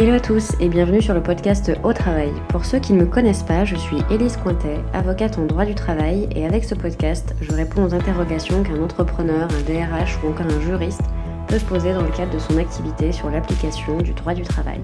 Hello 0.00 0.14
à 0.14 0.20
tous 0.20 0.52
et 0.60 0.68
bienvenue 0.68 1.02
sur 1.02 1.12
le 1.12 1.20
podcast 1.20 1.72
Au 1.82 1.92
Travail. 1.92 2.30
Pour 2.50 2.64
ceux 2.64 2.78
qui 2.78 2.92
ne 2.92 3.00
me 3.00 3.06
connaissent 3.06 3.42
pas, 3.42 3.64
je 3.64 3.74
suis 3.74 3.96
Élise 4.12 4.36
Cointet, 4.36 4.78
avocate 4.92 5.38
en 5.38 5.44
droit 5.44 5.64
du 5.64 5.74
travail 5.74 6.28
et 6.36 6.46
avec 6.46 6.62
ce 6.62 6.76
podcast, 6.76 7.34
je 7.40 7.50
réponds 7.50 7.82
aux 7.82 7.92
interrogations 7.92 8.62
qu'un 8.62 8.80
entrepreneur, 8.80 9.48
un 9.50 9.62
DRH 9.62 10.22
ou 10.22 10.28
encore 10.28 10.46
un 10.46 10.60
juriste 10.60 11.02
peut 11.48 11.58
se 11.58 11.64
poser 11.64 11.94
dans 11.94 12.04
le 12.04 12.12
cadre 12.12 12.32
de 12.32 12.38
son 12.38 12.58
activité 12.58 13.10
sur 13.10 13.28
l'application 13.28 13.98
du 13.98 14.12
droit 14.12 14.34
du 14.34 14.42
travail. 14.42 14.78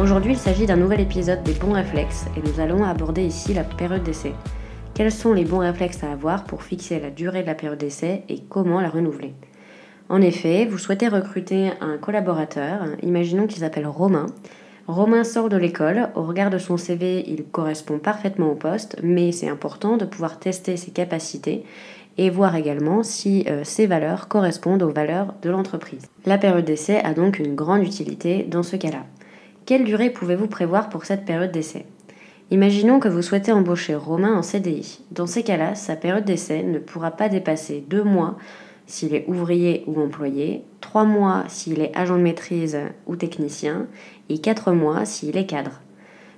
Aujourd'hui, 0.00 0.32
il 0.32 0.38
s'agit 0.38 0.66
d'un 0.66 0.74
nouvel 0.74 0.98
épisode 0.98 1.44
des 1.44 1.54
bons 1.54 1.74
réflexes 1.74 2.26
et 2.36 2.40
nous 2.40 2.58
allons 2.58 2.82
aborder 2.82 3.22
ici 3.22 3.54
la 3.54 3.62
période 3.62 4.02
d'essai. 4.02 4.32
Quels 4.94 5.12
sont 5.12 5.34
les 5.34 5.44
bons 5.44 5.58
réflexes 5.58 6.02
à 6.02 6.10
avoir 6.10 6.42
pour 6.46 6.64
fixer 6.64 6.98
la 6.98 7.10
durée 7.10 7.42
de 7.42 7.46
la 7.46 7.54
période 7.54 7.78
d'essai 7.78 8.24
et 8.28 8.40
comment 8.48 8.80
la 8.80 8.90
renouveler? 8.90 9.34
En 10.08 10.20
effet, 10.20 10.66
vous 10.66 10.78
souhaitez 10.78 11.08
recruter 11.08 11.70
un 11.80 11.96
collaborateur, 11.96 12.86
imaginons 13.02 13.46
qu'il 13.46 13.60
s'appelle 13.60 13.86
Romain. 13.86 14.26
Romain 14.86 15.24
sort 15.24 15.48
de 15.48 15.56
l'école, 15.56 16.10
au 16.14 16.22
regard 16.24 16.50
de 16.50 16.58
son 16.58 16.76
CV, 16.76 17.24
il 17.26 17.44
correspond 17.44 17.98
parfaitement 17.98 18.50
au 18.50 18.54
poste, 18.54 18.98
mais 19.02 19.32
c'est 19.32 19.48
important 19.48 19.96
de 19.96 20.04
pouvoir 20.04 20.38
tester 20.38 20.76
ses 20.76 20.90
capacités 20.90 21.64
et 22.18 22.28
voir 22.28 22.54
également 22.54 23.02
si 23.02 23.44
euh, 23.48 23.64
ses 23.64 23.86
valeurs 23.86 24.28
correspondent 24.28 24.82
aux 24.82 24.92
valeurs 24.92 25.34
de 25.42 25.48
l'entreprise. 25.48 26.06
La 26.26 26.36
période 26.36 26.66
d'essai 26.66 26.98
a 26.98 27.14
donc 27.14 27.38
une 27.38 27.54
grande 27.54 27.82
utilité 27.82 28.46
dans 28.48 28.62
ce 28.62 28.76
cas-là. 28.76 29.04
Quelle 29.64 29.84
durée 29.84 30.10
pouvez-vous 30.10 30.46
prévoir 30.46 30.90
pour 30.90 31.06
cette 31.06 31.24
période 31.24 31.50
d'essai? 31.50 31.86
Imaginons 32.50 33.00
que 33.00 33.08
vous 33.08 33.22
souhaitez 33.22 33.52
embaucher 33.52 33.94
Romain 33.94 34.36
en 34.36 34.42
CDI. 34.42 35.00
Dans 35.10 35.26
ces 35.26 35.42
cas-là, 35.42 35.74
sa 35.74 35.96
période 35.96 36.26
d'essai 36.26 36.62
ne 36.62 36.78
pourra 36.78 37.10
pas 37.10 37.30
dépasser 37.30 37.82
deux 37.88 38.04
mois 38.04 38.36
s'il 38.86 39.14
est 39.14 39.24
ouvrier 39.28 39.84
ou 39.86 40.00
employé, 40.00 40.62
3 40.80 41.04
mois 41.04 41.44
s'il 41.48 41.80
est 41.80 41.92
agent 41.94 42.16
de 42.16 42.22
maîtrise 42.22 42.78
ou 43.06 43.16
technicien, 43.16 43.86
et 44.28 44.38
4 44.38 44.72
mois 44.72 45.04
s'il 45.04 45.36
est 45.36 45.46
cadre. 45.46 45.80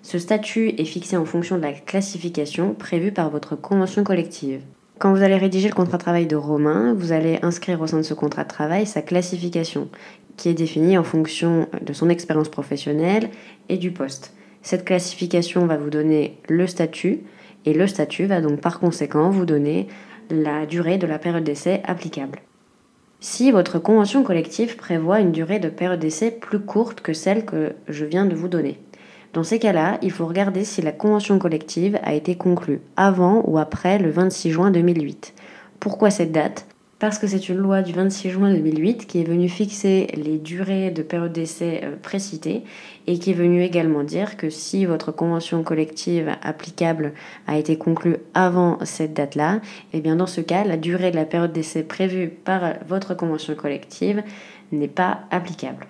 Ce 0.02 0.18
statut 0.18 0.68
est 0.78 0.84
fixé 0.84 1.16
en 1.16 1.24
fonction 1.24 1.56
de 1.56 1.62
la 1.62 1.72
classification 1.72 2.74
prévue 2.74 3.10
par 3.10 3.28
votre 3.30 3.56
convention 3.56 4.04
collective. 4.04 4.60
Quand 4.98 5.12
vous 5.12 5.22
allez 5.22 5.36
rédiger 5.36 5.68
le 5.68 5.74
contrat 5.74 5.98
de 5.98 6.02
travail 6.02 6.26
de 6.26 6.36
Romain, 6.36 6.94
vous 6.94 7.12
allez 7.12 7.38
inscrire 7.42 7.80
au 7.82 7.86
sein 7.86 7.98
de 7.98 8.02
ce 8.02 8.14
contrat 8.14 8.44
de 8.44 8.48
travail 8.48 8.86
sa 8.86 9.02
classification, 9.02 9.88
qui 10.36 10.48
est 10.48 10.54
définie 10.54 10.96
en 10.96 11.04
fonction 11.04 11.68
de 11.82 11.92
son 11.92 12.08
expérience 12.08 12.48
professionnelle 12.48 13.30
et 13.68 13.78
du 13.78 13.90
poste. 13.90 14.32
Cette 14.62 14.84
classification 14.84 15.66
va 15.66 15.76
vous 15.76 15.90
donner 15.90 16.38
le 16.48 16.66
statut, 16.66 17.20
et 17.64 17.74
le 17.74 17.86
statut 17.86 18.26
va 18.26 18.40
donc 18.40 18.60
par 18.60 18.78
conséquent 18.78 19.28
vous 19.28 19.44
donner 19.44 19.88
la 20.30 20.66
durée 20.66 20.98
de 20.98 21.06
la 21.06 21.18
période 21.18 21.44
d'essai 21.44 21.82
applicable. 21.84 22.40
Si 23.20 23.50
votre 23.50 23.78
convention 23.78 24.22
collective 24.22 24.76
prévoit 24.76 25.20
une 25.20 25.32
durée 25.32 25.58
de 25.58 25.68
période 25.68 26.00
d'essai 26.00 26.30
plus 26.30 26.60
courte 26.60 27.00
que 27.00 27.12
celle 27.12 27.44
que 27.44 27.74
je 27.88 28.04
viens 28.04 28.26
de 28.26 28.34
vous 28.34 28.48
donner, 28.48 28.78
dans 29.32 29.42
ces 29.42 29.58
cas-là, 29.58 29.98
il 30.00 30.10
faut 30.10 30.26
regarder 30.26 30.64
si 30.64 30.80
la 30.80 30.92
convention 30.92 31.38
collective 31.38 31.98
a 32.02 32.14
été 32.14 32.36
conclue 32.36 32.80
avant 32.96 33.42
ou 33.46 33.58
après 33.58 33.98
le 33.98 34.10
26 34.10 34.50
juin 34.50 34.70
2008. 34.70 35.34
Pourquoi 35.78 36.10
cette 36.10 36.32
date? 36.32 36.66
Parce 36.98 37.18
que 37.18 37.26
c'est 37.26 37.48
une 37.48 37.58
loi 37.58 37.82
du 37.82 37.92
26 37.92 38.30
juin 38.30 38.52
2008 38.52 39.06
qui 39.06 39.20
est 39.20 39.24
venue 39.24 39.48
fixer 39.48 40.06
les 40.14 40.38
durées 40.38 40.90
de 40.90 41.02
période 41.02 41.32
d'essai 41.32 41.80
euh, 41.84 41.96
précitées 42.00 42.62
et 43.06 43.18
qui 43.18 43.30
est 43.30 43.34
venue 43.34 43.62
également 43.62 44.02
dire 44.02 44.36
que 44.36 44.48
si 44.48 44.86
votre 44.86 45.12
convention 45.12 45.62
collective 45.62 46.30
applicable 46.42 47.12
a 47.46 47.58
été 47.58 47.76
conclue 47.76 48.16
avant 48.32 48.78
cette 48.84 49.12
date-là, 49.12 49.56
et 49.92 49.98
eh 49.98 50.00
bien 50.00 50.16
dans 50.16 50.26
ce 50.26 50.40
cas, 50.40 50.64
la 50.64 50.78
durée 50.78 51.10
de 51.10 51.16
la 51.16 51.26
période 51.26 51.52
d'essai 51.52 51.82
prévue 51.82 52.28
par 52.28 52.74
votre 52.88 53.14
convention 53.14 53.54
collective 53.54 54.22
n'est 54.72 54.88
pas 54.88 55.20
applicable. 55.30 55.86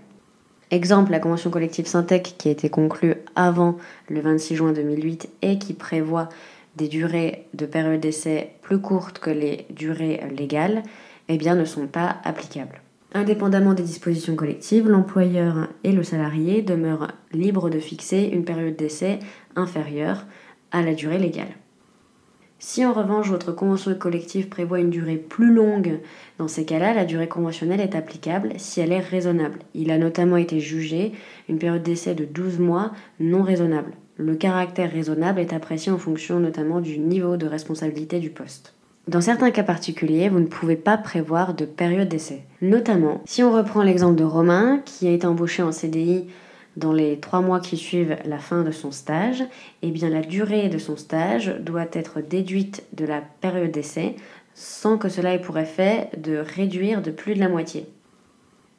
Exemple, 0.72 1.12
la 1.12 1.20
convention 1.20 1.50
collective 1.50 1.86
Syntec 1.86 2.34
qui 2.36 2.48
a 2.48 2.50
été 2.50 2.68
conclue 2.68 3.14
avant 3.36 3.76
le 4.08 4.20
26 4.20 4.56
juin 4.56 4.72
2008 4.72 5.28
et 5.42 5.58
qui 5.58 5.74
prévoit 5.74 6.28
des 6.76 6.88
durées 6.88 7.48
de 7.54 7.66
période 7.66 8.00
d'essai 8.00 8.52
plus 8.62 8.80
courtes 8.80 9.18
que 9.18 9.30
les 9.30 9.66
durées 9.70 10.22
légales, 10.36 10.82
eh 11.28 11.38
bien, 11.38 11.54
ne 11.54 11.64
sont 11.64 11.86
pas 11.86 12.18
applicables. 12.24 12.80
Indépendamment 13.14 13.74
des 13.74 13.82
dispositions 13.82 14.36
collectives, 14.36 14.88
l'employeur 14.88 15.68
et 15.84 15.92
le 15.92 16.02
salarié 16.02 16.62
demeurent 16.62 17.12
libres 17.32 17.70
de 17.70 17.78
fixer 17.78 18.30
une 18.32 18.44
période 18.44 18.76
d'essai 18.76 19.20
inférieure 19.54 20.26
à 20.70 20.82
la 20.82 20.94
durée 20.94 21.18
légale. 21.18 21.56
Si 22.58 22.84
en 22.84 22.92
revanche 22.92 23.28
votre 23.28 23.52
convention 23.52 23.94
collective 23.94 24.48
prévoit 24.48 24.80
une 24.80 24.90
durée 24.90 25.16
plus 25.16 25.52
longue, 25.52 26.00
dans 26.38 26.48
ces 26.48 26.64
cas-là, 26.64 26.94
la 26.94 27.04
durée 27.04 27.28
conventionnelle 27.28 27.80
est 27.80 27.94
applicable 27.94 28.54
si 28.56 28.80
elle 28.80 28.92
est 28.92 29.00
raisonnable. 29.00 29.58
Il 29.74 29.90
a 29.90 29.98
notamment 29.98 30.36
été 30.36 30.58
jugé 30.58 31.12
une 31.48 31.58
période 31.58 31.82
d'essai 31.82 32.14
de 32.14 32.24
12 32.24 32.58
mois 32.58 32.92
non 33.20 33.42
raisonnable. 33.42 33.92
Le 34.18 34.34
caractère 34.34 34.90
raisonnable 34.90 35.40
est 35.40 35.52
apprécié 35.52 35.92
en 35.92 35.98
fonction 35.98 36.40
notamment 36.40 36.80
du 36.80 36.98
niveau 36.98 37.36
de 37.36 37.46
responsabilité 37.46 38.18
du 38.18 38.30
poste. 38.30 38.72
Dans 39.08 39.20
certains 39.20 39.50
cas 39.50 39.62
particuliers, 39.62 40.30
vous 40.30 40.40
ne 40.40 40.46
pouvez 40.46 40.74
pas 40.74 40.96
prévoir 40.96 41.54
de 41.54 41.64
période 41.64 42.08
d'essai. 42.08 42.42
Notamment, 42.62 43.20
si 43.26 43.42
on 43.42 43.52
reprend 43.52 43.82
l'exemple 43.82 44.16
de 44.16 44.24
Romain, 44.24 44.80
qui 44.84 45.06
a 45.06 45.12
été 45.12 45.26
embauché 45.26 45.62
en 45.62 45.70
CDI 45.70 46.24
dans 46.76 46.92
les 46.92 47.20
trois 47.20 47.40
mois 47.40 47.60
qui 47.60 47.76
suivent 47.76 48.16
la 48.24 48.38
fin 48.38 48.62
de 48.62 48.70
son 48.70 48.90
stage, 48.90 49.44
eh 49.82 49.90
bien 49.90 50.08
la 50.08 50.22
durée 50.22 50.68
de 50.68 50.78
son 50.78 50.96
stage 50.96 51.54
doit 51.60 51.86
être 51.92 52.20
déduite 52.20 52.84
de 52.94 53.04
la 53.04 53.20
période 53.40 53.70
d'essai 53.70 54.16
sans 54.54 54.96
que 54.96 55.10
cela 55.10 55.34
ait 55.34 55.40
pour 55.40 55.58
effet 55.58 56.08
de 56.16 56.38
réduire 56.38 57.02
de 57.02 57.10
plus 57.10 57.34
de 57.34 57.40
la 57.40 57.48
moitié. 57.48 57.86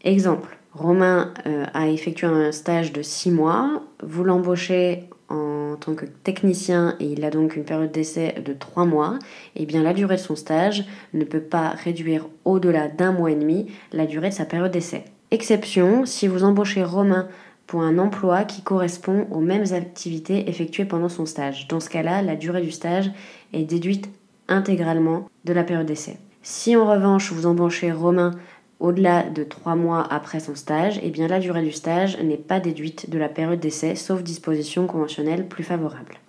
Exemple, 0.03 0.57
Romain 0.77 1.33
euh, 1.47 1.65
a 1.73 1.87
effectué 1.87 2.27
un 2.27 2.51
stage 2.51 2.93
de 2.93 3.01
six 3.01 3.31
mois, 3.31 3.81
vous 4.03 4.23
l'embauchez 4.23 5.09
en 5.29 5.75
tant 5.75 5.95
que 5.95 6.05
technicien 6.05 6.95
et 6.99 7.05
il 7.05 7.25
a 7.25 7.31
donc 7.31 7.55
une 7.55 7.65
période 7.65 7.91
d'essai 7.91 8.35
de 8.45 8.53
3 8.53 8.85
mois, 8.85 9.17
et 9.55 9.63
eh 9.63 9.65
bien 9.65 9.83
la 9.83 9.93
durée 9.93 10.15
de 10.15 10.21
son 10.21 10.35
stage 10.35 10.85
ne 11.13 11.23
peut 11.23 11.41
pas 11.41 11.69
réduire 11.69 12.27
au-delà 12.45 12.87
d'un 12.87 13.11
mois 13.11 13.31
et 13.31 13.35
demi 13.35 13.71
la 13.91 14.05
durée 14.05 14.29
de 14.29 14.33
sa 14.33 14.45
période 14.45 14.71
d'essai. 14.71 15.05
Exception, 15.31 16.05
si 16.05 16.27
vous 16.27 16.43
embauchez 16.43 16.83
Romain 16.83 17.27
pour 17.65 17.81
un 17.81 17.97
emploi 17.97 18.43
qui 18.43 18.61
correspond 18.61 19.27
aux 19.31 19.41
mêmes 19.41 19.73
activités 19.73 20.49
effectuées 20.49 20.85
pendant 20.85 21.09
son 21.09 21.25
stage. 21.25 21.67
Dans 21.67 21.81
ce 21.81 21.89
cas-là, 21.89 22.21
la 22.21 22.35
durée 22.35 22.61
du 22.61 22.71
stage 22.71 23.11
est 23.51 23.63
déduite 23.63 24.09
intégralement 24.47 25.27
de 25.43 25.53
la 25.53 25.63
période 25.63 25.87
d'essai. 25.87 26.17
Si 26.43 26.77
en 26.77 26.89
revanche 26.89 27.33
vous 27.33 27.45
embauchez 27.45 27.91
Romain 27.91 28.31
au-delà 28.79 29.23
de 29.23 29.43
trois 29.43 29.75
mois 29.75 30.05
après 30.11 30.39
son 30.39 30.55
stage, 30.55 30.99
eh 31.01 31.09
bien 31.09 31.27
la 31.27 31.39
durée 31.39 31.63
du 31.63 31.71
stage 31.71 32.17
n'est 32.21 32.37
pas 32.37 32.59
déduite 32.59 33.09
de 33.09 33.17
la 33.17 33.29
période 33.29 33.59
d'essai, 33.59 33.95
sauf 33.95 34.23
disposition 34.23 34.85
conventionnelle 34.87 35.47
plus 35.47 35.63
favorable. 35.63 36.19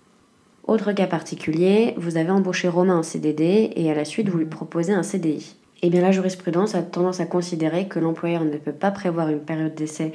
Autre 0.65 0.91
cas 0.91 1.07
particulier, 1.07 1.93
vous 1.97 2.17
avez 2.17 2.31
embauché 2.31 2.67
Romain 2.67 2.97
en 2.97 3.03
CDD 3.03 3.71
et 3.75 3.91
à 3.91 3.95
la 3.95 4.05
suite 4.05 4.29
vous 4.29 4.37
lui 4.37 4.45
proposez 4.45 4.93
un 4.93 5.03
CDI. 5.03 5.55
Eh 5.81 5.89
bien 5.89 6.01
la 6.01 6.11
jurisprudence 6.11 6.75
a 6.75 6.81
tendance 6.81 7.19
à 7.19 7.25
considérer 7.25 7.87
que 7.87 7.99
l'employeur 7.99 8.43
ne 8.43 8.57
peut 8.57 8.73
pas 8.73 8.91
prévoir 8.91 9.29
une 9.29 9.39
période 9.39 9.75
d'essai 9.75 10.11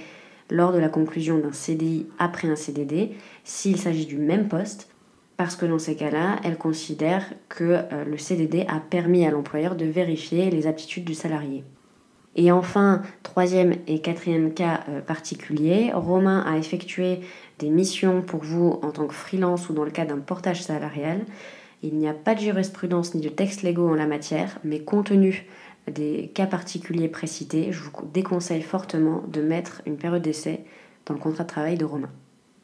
lors 0.51 0.73
de 0.73 0.79
la 0.79 0.89
conclusion 0.89 1.39
d'un 1.39 1.53
CDI 1.53 2.07
après 2.19 2.49
un 2.49 2.57
CDD 2.57 3.13
s'il 3.45 3.79
s'agit 3.79 4.07
du 4.07 4.19
même 4.19 4.49
poste, 4.49 4.89
parce 5.37 5.57
que 5.57 5.67
dans 5.67 5.79
ces 5.79 5.97
cas-là, 5.97 6.37
elle 6.45 6.59
considère 6.59 7.25
que 7.49 7.65
euh, 7.65 8.05
le 8.05 8.19
CDD 8.19 8.67
a 8.69 8.79
permis 8.79 9.27
à 9.27 9.31
l'employeur 9.31 9.75
de 9.75 9.87
vérifier 9.87 10.51
les 10.51 10.67
aptitudes 10.67 11.05
du 11.05 11.15
salarié. 11.15 11.65
Et 12.37 12.51
enfin, 12.51 13.03
troisième 13.23 13.75
et 13.87 14.01
quatrième 14.01 14.53
cas 14.53 14.81
euh, 14.89 15.01
particulier, 15.01 15.93
Romain 15.93 16.45
a 16.47 16.57
effectué 16.59 17.21
des 17.59 17.69
missions 17.69 18.23
pour 18.23 18.43
vous 18.43 18.81
en 18.83 18.91
tant 18.91 19.07
que 19.07 19.15
freelance 19.15 19.69
ou 19.69 19.73
dans 19.73 19.85
le 19.85 19.91
cas 19.91 20.05
d'un 20.05 20.19
portage 20.19 20.63
salarial. 20.63 21.21
Il 21.83 21.95
n'y 21.97 22.09
a 22.09 22.15
pas 22.15 22.35
de 22.35 22.41
jurisprudence 22.41 23.15
ni 23.15 23.21
de 23.21 23.29
textes 23.29 23.63
légaux 23.63 23.89
en 23.89 23.95
la 23.95 24.07
matière, 24.07 24.59
mais 24.65 24.81
compte 24.81 25.07
tenu 25.07 25.47
des 25.91 26.31
cas 26.35 26.47
particuliers 26.47 27.09
précités, 27.09 27.71
je 27.71 27.83
vous 27.83 27.91
déconseille 28.13 28.63
fortement 28.63 29.23
de 29.29 29.43
mettre 29.43 29.83
une 29.87 29.97
période 29.97 30.23
d'essai 30.23 30.65
dans 31.07 31.15
le 31.15 31.21
contrat 31.21 31.45
de 31.45 31.49
travail 31.49 31.77
de 31.77 31.85
Romain. 31.85 32.11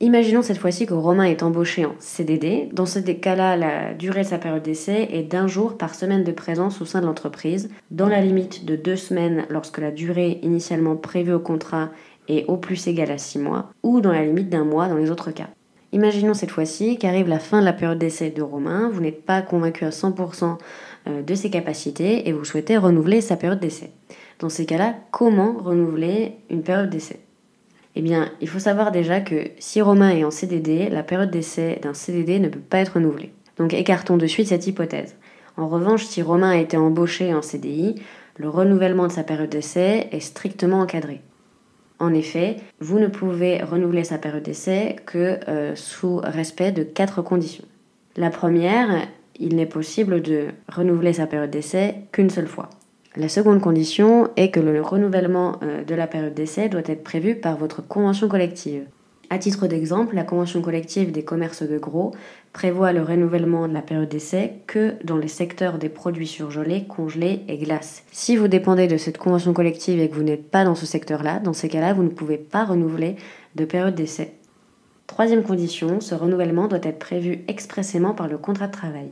Imaginons 0.02 0.40
cette 0.40 0.56
fois-ci 0.56 0.86
que 0.86 0.94
Romain 0.94 1.24
est 1.24 1.42
embauché 1.42 1.84
en 1.84 1.94
CDD. 1.98 2.70
Dans 2.72 2.86
ce 2.86 3.00
cas-là, 3.00 3.54
la 3.58 3.92
durée 3.92 4.22
de 4.22 4.28
sa 4.28 4.38
période 4.38 4.62
d'essai 4.62 5.08
est 5.12 5.24
d'un 5.24 5.46
jour 5.46 5.76
par 5.76 5.94
semaine 5.94 6.24
de 6.24 6.32
présence 6.32 6.80
au 6.80 6.86
sein 6.86 7.02
de 7.02 7.06
l'entreprise, 7.06 7.68
dans 7.90 8.08
la 8.08 8.22
limite 8.22 8.64
de 8.64 8.76
deux 8.76 8.96
semaines 8.96 9.44
lorsque 9.50 9.76
la 9.76 9.90
durée 9.90 10.40
initialement 10.42 10.96
prévue 10.96 11.34
au 11.34 11.38
contrat 11.38 11.90
est 12.28 12.46
au 12.46 12.56
plus 12.56 12.86
égale 12.86 13.10
à 13.10 13.18
six 13.18 13.38
mois, 13.38 13.72
ou 13.82 14.00
dans 14.00 14.12
la 14.12 14.24
limite 14.24 14.48
d'un 14.48 14.64
mois 14.64 14.88
dans 14.88 14.96
les 14.96 15.10
autres 15.10 15.32
cas. 15.32 15.50
Imaginons 15.92 16.32
cette 16.32 16.50
fois-ci 16.50 16.96
qu'arrive 16.96 17.28
la 17.28 17.38
fin 17.38 17.60
de 17.60 17.66
la 17.66 17.74
période 17.74 17.98
d'essai 17.98 18.30
de 18.30 18.40
Romain, 18.40 18.88
vous 18.90 19.02
n'êtes 19.02 19.26
pas 19.26 19.42
convaincu 19.42 19.84
à 19.84 19.90
100% 19.90 20.56
euh, 21.08 21.22
de 21.22 21.34
ses 21.34 21.50
capacités 21.50 22.26
et 22.26 22.32
vous 22.32 22.44
souhaitez 22.44 22.78
renouveler 22.78 23.20
sa 23.20 23.36
période 23.36 23.60
d'essai. 23.60 23.90
Dans 24.38 24.48
ces 24.48 24.64
cas-là, 24.64 24.94
comment 25.10 25.58
renouveler 25.58 26.36
une 26.48 26.62
période 26.62 26.88
d'essai? 26.88 27.20
Eh 27.96 28.02
bien, 28.02 28.30
il 28.40 28.48
faut 28.48 28.58
savoir 28.58 28.92
déjà 28.92 29.20
que 29.20 29.50
si 29.58 29.80
Romain 29.82 30.10
est 30.10 30.24
en 30.24 30.30
CDD, 30.30 30.88
la 30.90 31.02
période 31.02 31.30
d'essai 31.30 31.80
d'un 31.82 31.94
CDD 31.94 32.38
ne 32.38 32.48
peut 32.48 32.60
pas 32.60 32.78
être 32.78 32.94
renouvelée. 32.94 33.32
Donc 33.56 33.74
écartons 33.74 34.16
de 34.16 34.26
suite 34.26 34.48
cette 34.48 34.66
hypothèse. 34.66 35.16
En 35.56 35.68
revanche, 35.68 36.04
si 36.04 36.22
Romain 36.22 36.50
a 36.50 36.56
été 36.56 36.76
embauché 36.76 37.34
en 37.34 37.42
CDI, 37.42 37.96
le 38.36 38.48
renouvellement 38.48 39.06
de 39.06 39.12
sa 39.12 39.24
période 39.24 39.50
d'essai 39.50 40.08
est 40.12 40.20
strictement 40.20 40.80
encadré. 40.80 41.20
En 41.98 42.14
effet, 42.14 42.56
vous 42.80 42.98
ne 42.98 43.08
pouvez 43.08 43.62
renouveler 43.62 44.04
sa 44.04 44.16
période 44.16 44.44
d'essai 44.44 44.96
que 45.04 45.38
euh, 45.48 45.74
sous 45.74 46.16
respect 46.16 46.72
de 46.72 46.82
quatre 46.82 47.20
conditions. 47.20 47.66
La 48.16 48.30
première, 48.30 49.06
il 49.38 49.56
n'est 49.56 49.66
possible 49.66 50.22
de 50.22 50.46
renouveler 50.68 51.12
sa 51.12 51.26
période 51.26 51.50
d'essai 51.50 51.96
qu'une 52.12 52.30
seule 52.30 52.46
fois. 52.46 52.70
La 53.16 53.28
seconde 53.28 53.60
condition 53.60 54.30
est 54.36 54.52
que 54.52 54.60
le 54.60 54.80
renouvellement 54.80 55.56
euh, 55.64 55.82
de 55.82 55.94
la 55.96 56.06
période 56.06 56.32
d'essai 56.32 56.68
doit 56.68 56.82
être 56.86 57.02
prévu 57.02 57.34
par 57.34 57.56
votre 57.56 57.84
convention 57.84 58.28
collective. 58.28 58.84
À 59.30 59.38
titre 59.38 59.66
d'exemple, 59.66 60.14
la 60.14 60.22
convention 60.22 60.62
collective 60.62 61.10
des 61.10 61.24
commerces 61.24 61.64
de 61.64 61.76
gros 61.76 62.12
prévoit 62.52 62.92
le 62.92 63.02
renouvellement 63.02 63.66
de 63.66 63.74
la 63.74 63.82
période 63.82 64.08
d'essai 64.08 64.54
que 64.68 64.94
dans 65.02 65.16
les 65.16 65.28
secteurs 65.28 65.78
des 65.78 65.88
produits 65.88 66.28
surgelés, 66.28 66.84
congelés 66.84 67.42
et 67.48 67.58
glaces. 67.58 68.04
Si 68.12 68.36
vous 68.36 68.46
dépendez 68.46 68.86
de 68.86 68.96
cette 68.96 69.18
convention 69.18 69.52
collective 69.52 69.98
et 69.98 70.08
que 70.08 70.14
vous 70.14 70.22
n'êtes 70.22 70.48
pas 70.48 70.64
dans 70.64 70.76
ce 70.76 70.86
secteur-là, 70.86 71.40
dans 71.40 71.52
ces 71.52 71.68
cas-là, 71.68 71.94
vous 71.94 72.04
ne 72.04 72.08
pouvez 72.10 72.38
pas 72.38 72.64
renouveler 72.64 73.16
de 73.56 73.64
période 73.64 73.96
d'essai. 73.96 74.34
Troisième 75.08 75.42
condition, 75.42 76.00
ce 76.00 76.14
renouvellement 76.14 76.68
doit 76.68 76.78
être 76.82 77.00
prévu 77.00 77.40
expressément 77.48 78.14
par 78.14 78.28
le 78.28 78.38
contrat 78.38 78.68
de 78.68 78.72
travail. 78.72 79.10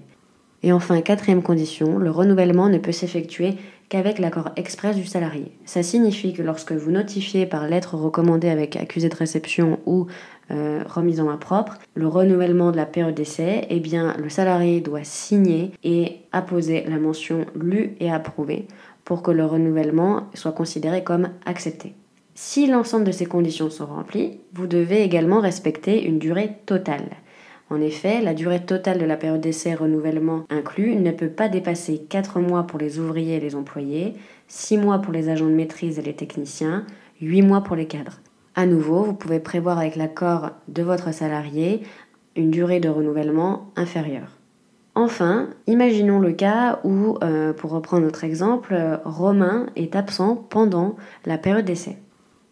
Et 0.62 0.73
enfin, 0.73 1.01
quatrième 1.01 1.43
condition, 1.43 1.99
le 1.99 2.11
renouvellement 2.11 2.69
ne 2.69 2.79
peut 2.79 2.93
s'effectuer 2.93 3.55
qu'avec 3.88 4.19
l'accord 4.19 4.50
express 4.56 4.96
du 4.96 5.06
salarié. 5.06 5.52
Ça 5.64 5.82
signifie 5.82 6.32
que 6.32 6.43
lorsque 6.43 6.73
vous 6.73 6.90
notifiez 6.90 7.46
par 7.46 7.67
lettre 7.67 7.96
recommandée 7.96 8.49
avec 8.49 8.76
accusé 8.76 9.08
de 9.08 9.17
réception 9.17 9.81
ou 9.87 10.06
euh, 10.50 10.82
remise 10.87 11.20
en 11.20 11.25
main 11.25 11.37
propre 11.37 11.79
le 11.94 12.06
renouvellement 12.06 12.70
de 12.70 12.76
la 12.76 12.87
période 12.87 13.14
d'essai, 13.14 13.67
eh 13.70 13.81
bien 13.81 14.17
le 14.19 14.29
salarié 14.29 14.81
doit 14.81 15.05
signer 15.05 15.73
et 15.85 16.19
apposer 16.32 16.85
la 16.88 16.99
mention 16.99 17.46
lue 17.55 17.96
et 18.00 18.11
approuvée 18.11 18.67
pour 19.05 19.23
que 19.23 19.31
le 19.31 19.44
renouvellement 19.44 20.29
soit 20.34 20.52
considéré 20.52 21.02
comme 21.02 21.31
accepté. 21.46 21.94
Si 22.34 22.67
l'ensemble 22.67 23.05
de 23.05 23.12
ces 23.12 23.26
conditions 23.26 23.69
sont 23.69 23.87
remplies, 23.87 24.38
vous 24.52 24.67
devez 24.67 25.02
également 25.02 25.41
respecter 25.41 26.05
une 26.05 26.19
durée 26.19 26.52
totale. 26.67 27.08
En 27.70 27.82
effet, 27.82 28.23
la 28.23 28.32
durée 28.32 28.65
totale 28.65 28.99
de 28.99 29.05
la 29.05 29.17
période 29.17 29.43
d'essai 29.43 29.75
renouvellement 29.75 30.44
inclus 30.49 30.97
ne 30.97 31.11
peut 31.11 31.29
pas 31.29 31.49
dépasser 31.49 31.99
4 32.09 32.41
mois 32.41 32.62
pour 32.67 32.79
les 32.79 32.99
ouvriers 32.99 33.37
et 33.37 33.41
les 33.41 33.55
employés, 33.55 34.15
6 34.49 34.79
mois 34.79 35.00
pour 35.00 35.12
les 35.12 35.29
agents 35.29 35.47
de 35.47 35.53
maîtrise 35.53 35.99
et 35.99 36.03
les 36.03 36.15
techniciens, 36.15 36.87
8 37.20 37.43
mois 37.43 37.61
pour 37.61 37.76
les 37.76 37.87
cadres. 37.87 38.20
À 38.55 38.65
nouveau, 38.65 39.03
vous 39.03 39.12
pouvez 39.12 39.38
prévoir 39.38 39.79
avec 39.79 39.97
l'accord 39.97 40.50
de 40.69 40.82
votre 40.82 41.12
salarié 41.12 41.82
une 42.37 42.50
durée 42.50 42.81
de 42.81 42.88
renouvellement 42.88 43.70
inférieure. 43.76 44.38
Enfin, 44.94 45.50
imaginons 45.67 46.19
le 46.19 46.32
cas 46.32 46.81
où, 46.85 47.19
euh, 47.23 47.53
pour 47.53 47.70
reprendre 47.70 48.05
notre 48.05 48.25
exemple, 48.25 48.75
Romain 49.05 49.67
est 49.76 49.94
absent 49.94 50.35
pendant 50.49 50.97
la 51.26 51.38
période 51.38 51.67
d'essai. 51.67 51.99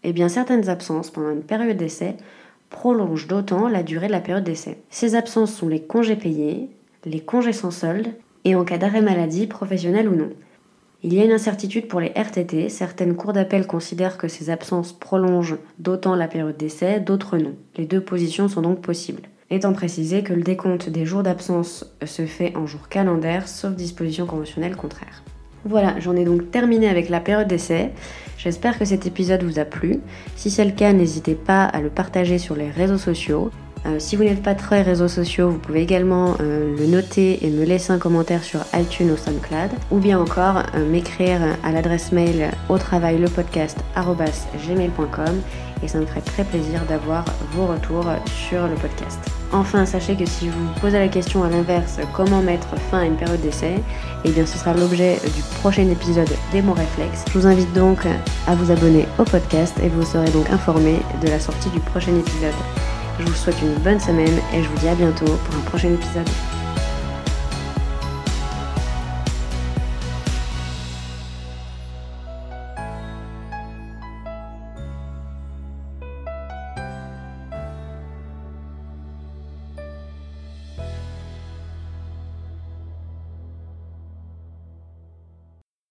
Eh 0.04 0.12
bien, 0.12 0.28
certaines 0.28 0.68
absences 0.68 1.10
pendant 1.10 1.30
une 1.30 1.42
période 1.42 1.76
d'essai 1.76 2.16
prolonge 2.70 3.26
d'autant 3.26 3.68
la 3.68 3.82
durée 3.82 4.06
de 4.06 4.12
la 4.12 4.20
période 4.20 4.44
d'essai. 4.44 4.78
Ces 4.90 5.14
absences 5.14 5.54
sont 5.54 5.68
les 5.68 5.82
congés 5.82 6.16
payés, 6.16 6.70
les 7.04 7.20
congés 7.20 7.52
sans 7.52 7.70
solde 7.70 8.08
et 8.44 8.54
en 8.54 8.64
cas 8.64 8.78
d'arrêt 8.78 9.02
maladie, 9.02 9.46
professionnel 9.46 10.08
ou 10.08 10.14
non. 10.14 10.30
Il 11.02 11.14
y 11.14 11.20
a 11.20 11.24
une 11.24 11.32
incertitude 11.32 11.88
pour 11.88 12.00
les 12.00 12.12
RTT, 12.16 12.68
certaines 12.68 13.14
cours 13.14 13.32
d'appel 13.32 13.66
considèrent 13.66 14.18
que 14.18 14.28
ces 14.28 14.50
absences 14.50 14.92
prolongent 14.92 15.58
d'autant 15.78 16.14
la 16.14 16.26
période 16.26 16.56
d'essai, 16.56 17.00
d'autres 17.00 17.38
non. 17.38 17.54
Les 17.76 17.86
deux 17.86 18.00
positions 18.00 18.48
sont 18.48 18.62
donc 18.62 18.80
possibles. 18.80 19.22
Étant 19.50 19.72
précisé 19.72 20.22
que 20.22 20.32
le 20.32 20.42
décompte 20.42 20.88
des 20.88 21.06
jours 21.06 21.22
d'absence 21.22 21.84
se 22.04 22.26
fait 22.26 22.56
en 22.56 22.66
jours 22.66 22.88
calendaires, 22.88 23.46
sauf 23.46 23.74
disposition 23.74 24.26
conventionnelle 24.26 24.74
contraire. 24.74 25.22
Voilà, 25.66 25.98
j'en 25.98 26.14
ai 26.14 26.24
donc 26.24 26.50
terminé 26.50 26.88
avec 26.88 27.08
la 27.08 27.18
période 27.18 27.48
d'essai. 27.48 27.90
J'espère 28.38 28.78
que 28.78 28.84
cet 28.84 29.04
épisode 29.06 29.42
vous 29.42 29.58
a 29.58 29.64
plu. 29.64 29.98
Si 30.36 30.50
c'est 30.50 30.64
le 30.64 30.70
cas, 30.70 30.92
n'hésitez 30.92 31.34
pas 31.34 31.64
à 31.64 31.80
le 31.80 31.88
partager 31.88 32.38
sur 32.38 32.54
les 32.54 32.70
réseaux 32.70 32.98
sociaux. 32.98 33.50
Euh, 33.84 33.96
si 33.98 34.14
vous 34.14 34.22
n'êtes 34.22 34.42
pas 34.42 34.54
très 34.54 34.82
réseaux 34.82 35.08
sociaux, 35.08 35.50
vous 35.50 35.58
pouvez 35.58 35.82
également 35.82 36.36
euh, 36.40 36.76
le 36.76 36.86
noter 36.86 37.44
et 37.44 37.50
me 37.50 37.64
laisser 37.64 37.92
un 37.92 37.98
commentaire 37.98 38.44
sur 38.44 38.60
iTunes 38.74 39.10
ou 39.10 39.16
SoundCloud, 39.16 39.70
ou 39.90 39.98
bien 39.98 40.20
encore 40.20 40.62
euh, 40.74 40.88
m'écrire 40.88 41.40
à 41.64 41.72
l'adresse 41.72 42.12
mail 42.12 42.50
au 42.68 42.78
travail 42.78 43.18
le 43.18 43.28
podcast 43.28 43.78
gmail.com 43.96 45.40
et 45.82 45.88
ça 45.88 45.98
me 45.98 46.06
ferait 46.06 46.20
très 46.20 46.44
plaisir 46.44 46.82
d'avoir 46.88 47.24
vos 47.52 47.66
retours 47.66 48.06
sur 48.48 48.66
le 48.68 48.74
podcast. 48.74 49.35
Enfin, 49.52 49.86
sachez 49.86 50.16
que 50.16 50.26
si 50.26 50.48
vous 50.48 50.68
posez 50.80 50.98
la 50.98 51.08
question 51.08 51.44
à 51.44 51.48
l'inverse, 51.48 51.98
comment 52.12 52.42
mettre 52.42 52.76
fin 52.90 53.00
à 53.00 53.04
une 53.04 53.16
période 53.16 53.40
d'essai, 53.40 53.80
eh 54.24 54.30
bien 54.30 54.44
ce 54.44 54.58
sera 54.58 54.74
l'objet 54.74 55.18
du 55.34 55.42
prochain 55.60 55.88
épisode 55.88 56.30
des 56.52 56.62
mots 56.62 56.74
réflexes. 56.74 57.24
Je 57.32 57.38
vous 57.38 57.46
invite 57.46 57.72
donc 57.72 58.00
à 58.46 58.54
vous 58.54 58.70
abonner 58.70 59.06
au 59.18 59.24
podcast 59.24 59.74
et 59.82 59.88
vous 59.88 60.04
serez 60.04 60.30
donc 60.30 60.50
informé 60.50 60.96
de 61.22 61.28
la 61.28 61.38
sortie 61.38 61.70
du 61.70 61.80
prochain 61.80 62.14
épisode. 62.16 62.54
Je 63.20 63.24
vous 63.24 63.34
souhaite 63.34 63.60
une 63.62 63.74
bonne 63.82 64.00
semaine 64.00 64.38
et 64.52 64.62
je 64.62 64.68
vous 64.68 64.78
dis 64.78 64.88
à 64.88 64.94
bientôt 64.94 65.24
pour 65.24 65.54
un 65.56 65.70
prochain 65.70 65.88
épisode. 65.88 66.28